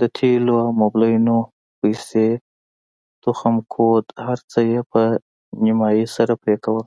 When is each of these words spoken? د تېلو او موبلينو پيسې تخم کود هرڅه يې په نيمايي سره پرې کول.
د 0.00 0.02
تېلو 0.16 0.54
او 0.64 0.70
موبلينو 0.80 1.36
پيسې 1.80 2.28
تخم 3.22 3.54
کود 3.74 4.04
هرڅه 4.26 4.60
يې 4.70 4.80
په 4.90 5.00
نيمايي 5.64 6.04
سره 6.16 6.32
پرې 6.42 6.56
کول. 6.64 6.84